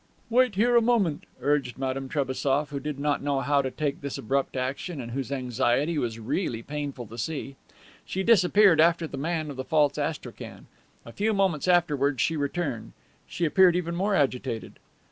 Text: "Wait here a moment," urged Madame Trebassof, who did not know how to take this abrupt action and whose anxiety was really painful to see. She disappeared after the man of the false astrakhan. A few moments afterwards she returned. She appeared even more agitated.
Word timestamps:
"Wait 0.31 0.55
here 0.55 0.75
a 0.75 0.81
moment," 0.81 1.25
urged 1.41 1.77
Madame 1.77 2.09
Trebassof, 2.09 2.71
who 2.71 2.79
did 2.79 2.97
not 2.97 3.21
know 3.21 3.39
how 3.41 3.61
to 3.61 3.69
take 3.69 4.01
this 4.01 4.17
abrupt 4.17 4.57
action 4.57 4.99
and 4.99 5.11
whose 5.11 5.31
anxiety 5.31 5.99
was 5.99 6.17
really 6.19 6.63
painful 6.63 7.05
to 7.05 7.19
see. 7.19 7.55
She 8.03 8.23
disappeared 8.23 8.81
after 8.81 9.05
the 9.05 9.15
man 9.17 9.51
of 9.51 9.57
the 9.57 9.63
false 9.63 9.99
astrakhan. 9.99 10.65
A 11.05 11.11
few 11.11 11.35
moments 11.35 11.67
afterwards 11.67 12.19
she 12.19 12.35
returned. 12.35 12.93
She 13.27 13.45
appeared 13.45 13.75
even 13.75 13.95
more 13.95 14.15
agitated. 14.15 14.79